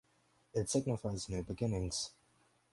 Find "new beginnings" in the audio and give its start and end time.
1.29-2.09